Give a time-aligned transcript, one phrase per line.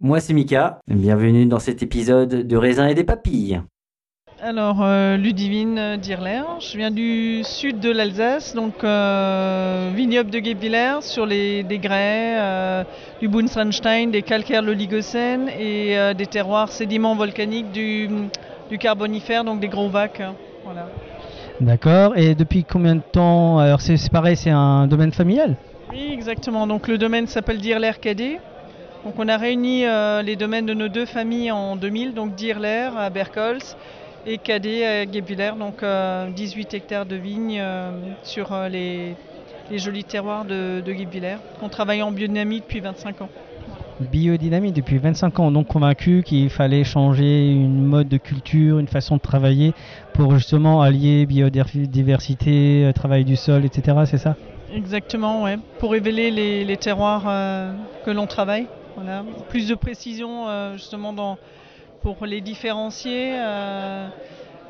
[0.00, 3.62] Moi c'est Mika, bienvenue dans cet épisode de raisin et des papilles.
[4.42, 10.98] Alors, euh, Ludivine Dirler, je viens du sud de l'Alsace, donc euh, vignoble de Guebwiller
[11.00, 12.84] sur les, des grès, euh,
[13.20, 18.10] du Buntsandstein, des calcaires de l'Oligocène et euh, des terroirs sédiments volcaniques du,
[18.68, 20.20] du Carbonifère, donc des gros vacs.
[20.20, 20.88] hein, voilà.
[21.58, 22.12] D'accord.
[22.18, 25.56] Et depuis combien de temps Alors c'est c'est pareil, c'est un domaine familial?
[25.90, 26.66] Oui, exactement.
[26.66, 28.38] Donc le domaine s'appelle Dirler Cadet.
[29.06, 32.90] Donc on a réuni euh, les domaines de nos deux familles en 2000, donc Dirler
[32.98, 33.76] à Berkholz
[34.26, 37.92] et Cadet à Guebwiller, donc euh, 18 hectares de vignes euh,
[38.24, 39.14] sur euh, les,
[39.70, 40.92] les jolis terroirs de, de.
[41.62, 43.28] On travaille en biodynamie depuis 25 ans.
[44.00, 49.18] Biodynamie depuis 25 ans, donc convaincu qu'il fallait changer une mode de culture, une façon
[49.18, 49.72] de travailler
[50.14, 53.98] pour justement allier biodiversité, euh, travail du sol, etc.
[54.04, 54.34] C'est ça?
[54.74, 55.58] Exactement, ouais.
[55.78, 57.72] Pour révéler les, les terroirs euh,
[58.04, 58.66] que l'on travaille.
[59.50, 61.38] Plus de précision euh, justement
[62.02, 64.08] pour les différencier euh,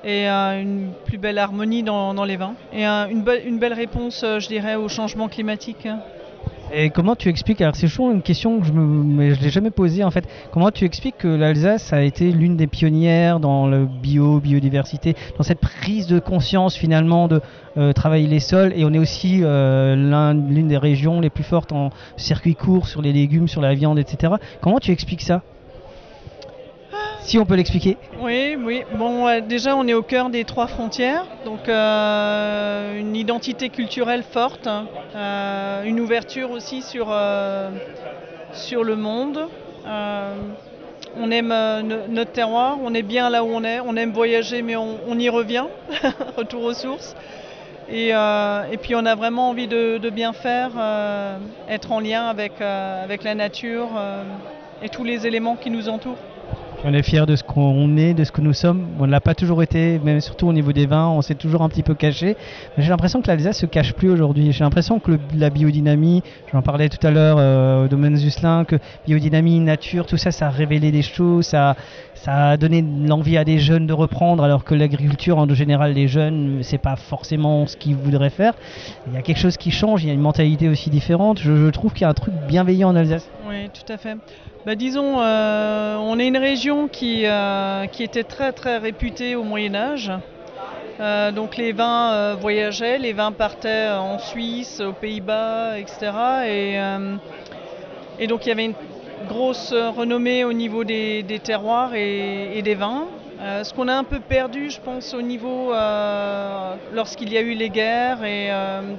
[0.03, 2.55] et euh, une plus belle harmonie dans, les vins.
[2.73, 5.87] Et une, une belle réponse, je dirais, au changement climatique.
[6.75, 9.71] Et comment tu expliques Alors c'est toujours une question que je mais je l'ai jamais
[9.71, 10.25] posée en fait.
[10.53, 15.45] Comment tu expliques que l'Alsace a été l'une des pionnières dans le bio, biodiversité, dans
[15.45, 17.41] cette prise de conscience finalement de
[17.79, 18.73] euh, travailler les sols?
[18.77, 22.89] Et on est aussi euh, l'un- l'une des régions les plus fortes en circuit court
[22.89, 24.35] sur les légumes, sur la viande, etc.
[24.61, 25.43] Comment tu expliques ça?
[27.21, 27.97] Si on peut l'expliquer.
[28.23, 28.83] Oui, oui.
[28.97, 32.96] Bon, déjà, on est au cœur des trois frontières, donc euh,
[33.27, 37.73] identité culturelle forte, hein, euh, une ouverture aussi sur, euh,
[38.53, 39.41] sur le monde.
[39.85, 40.37] Euh,
[41.17, 41.49] on aime
[41.83, 45.01] no- notre terroir, on est bien là où on est, on aime voyager, mais on,
[45.09, 45.65] on y revient,
[46.37, 47.17] retour aux sources.
[47.89, 50.71] Et, et puis on a vraiment envie de, de bien faire,
[51.69, 53.89] être en lien avec, avec la nature
[54.83, 56.19] et tous les éléments qui nous entourent.
[56.85, 58.87] On est fiers de ce qu'on est, de ce que nous sommes.
[59.01, 61.63] On ne l'a pas toujours été, même surtout au niveau des vins, on s'est toujours
[61.63, 62.37] un petit peu caché.
[62.77, 64.53] J'ai l'impression que l'Alsace se cache plus aujourd'hui.
[64.53, 66.23] J'ai l'impression que la biodynamie,
[66.53, 68.77] j'en parlais tout à l'heure euh, au domaine Zuslin, que
[69.07, 71.77] biodynamie, nature, tout ça, ça a révélé des choses, ça,
[72.27, 76.59] a donné l'envie à des jeunes de reprendre, alors que l'agriculture, en général, les jeunes,
[76.63, 78.53] c'est pas forcément ce qu'ils voudraient faire.
[79.07, 81.41] Il y a quelque chose qui change, il y a une mentalité aussi différente.
[81.41, 83.29] Je trouve qu'il y a un truc bienveillant en Alsace.
[83.67, 84.17] Oui, tout à fait.
[84.65, 89.43] Bah, disons, euh, on est une région qui, euh, qui était très très réputée au
[89.43, 90.13] Moyen Âge.
[91.01, 96.13] Euh, donc les vins voyageaient, les vins partaient en Suisse, aux Pays-Bas, etc.
[98.19, 98.75] Et, donc il y avait une
[99.29, 103.07] grosse renommée au niveau des, terroirs et, des vins.
[103.41, 105.73] Ce qu'on a un peu perdu, je pense, au niveau
[106.93, 108.51] lorsqu'il y a eu les guerres et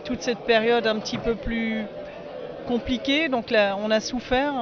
[0.04, 1.86] toute cette période un petit peu plus
[2.68, 4.54] compliqué, donc là on a souffert,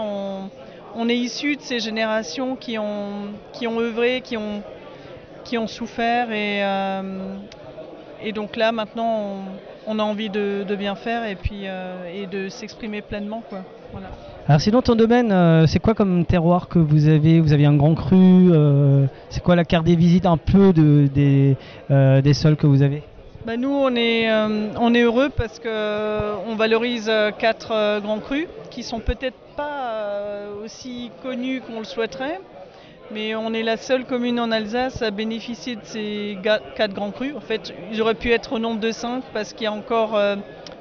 [0.95, 4.61] on, est issu de ces générations qui ont, qui ont œuvré, qui ont,
[5.43, 6.31] qui ont souffert.
[6.31, 7.35] Et, euh,
[8.23, 9.43] et donc là maintenant
[9.87, 13.63] on, a envie de, bien faire et puis euh, et de s'exprimer pleinement quoi.
[13.91, 14.07] Voilà.
[14.47, 17.39] Alors sinon ton domaine, euh, c'est quoi comme terroir que vous avez?
[17.39, 18.51] Vous avez un grand cru
[19.29, 21.57] C'est quoi la carte des visites un peu de, des,
[21.89, 23.03] des sols que vous avez?
[23.45, 28.19] Bah, nous on est, euh, on est heureux parce que euh, valorise euh, quatre grands
[28.19, 32.39] crus qui sont peut-être pas aussi connus qu'on le souhaiterait.
[33.11, 36.39] Mais on est la seule commune en Alsace à bénéficier de ces
[36.75, 37.35] quatre grands crus.
[37.35, 40.19] En fait, ils auraient pu être au nombre de cinq parce qu'il y a encore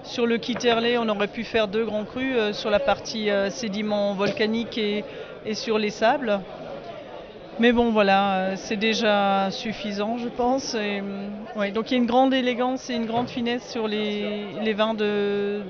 [0.04, 4.14] sur le Kitterlé, on aurait pu faire deux grands crus sur la partie euh, sédiments
[4.14, 5.04] volcaniques et
[5.54, 6.41] sur les sables.
[7.60, 10.76] Mais bon, voilà, euh, c'est déjà suffisant, je pense.
[11.56, 14.94] Ouais, donc il y a une grande élégance et une grande finesse sur les, vins
[14.94, 15.62] de,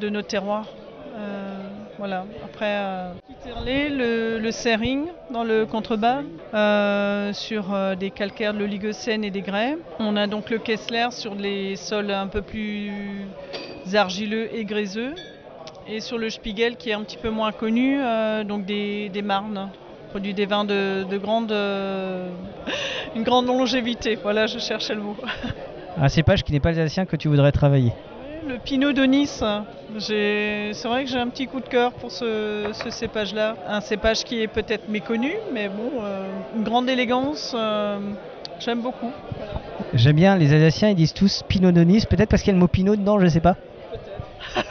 [0.00, 0.68] de nos terroirs.
[1.16, 1.56] Euh,
[1.98, 2.24] voilà.
[2.44, 3.12] Après, euh,
[3.46, 6.22] le, le Sering dans le contrebas,
[6.54, 9.78] euh, sur euh, des calcaires de l'Oligocène et des grès.
[9.98, 12.92] On a donc le Kessler sur les sols un peu plus
[13.94, 15.14] argileux et gréseux.
[15.88, 19.22] Et sur le Spiegel qui est un petit peu moins connu, euh, donc des, des
[19.22, 19.70] marnes
[20.10, 22.28] produit des vins de, de grande, euh,
[23.14, 24.16] une grande longévité.
[24.16, 25.16] Voilà, je cherchais le mot.
[25.98, 27.92] Un cépage qui n'est pas alsacien que tu voudrais travailler
[28.46, 29.42] le Pinot de Nice.
[29.98, 33.56] C'est vrai que j'ai un petit coup de cœur pour ce, cépage-là.
[33.66, 37.54] Un cépage qui est peut-être méconnu, mais bon, euh, une grande élégance.
[37.56, 37.98] Euh,
[38.60, 39.10] j'aime beaucoup.
[39.94, 42.54] J'aime bien, les Alsaciens ils disent tous Pinot de Nice, peut-être parce qu'il y a
[42.54, 43.56] le mot Pinot dedans, je sais pas.
[43.90, 44.66] Peut-être.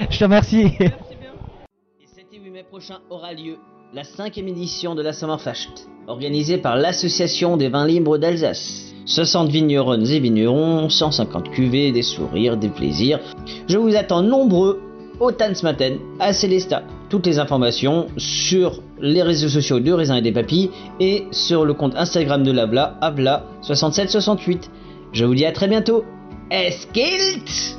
[0.10, 0.72] je te remercie.
[0.80, 3.58] Et 7 et 8 mai prochain aura lieu
[3.94, 8.92] la cinquième édition de la Sommerfest, organisée par l'Association des vins libres d'Alsace.
[9.06, 13.20] 60 vigneronnes et vignerons, 150 cuvées, des sourires, des plaisirs.
[13.68, 14.80] Je vous attends nombreux
[15.20, 16.82] au Tanzmatten à Célestat.
[17.08, 21.74] Toutes les informations sur les réseaux sociaux de Raisin et des Papilles et sur le
[21.74, 24.70] compte Instagram de l'Abla, Abla6768.
[25.12, 26.02] Je vous dis à très bientôt.
[26.50, 27.78] Eskilt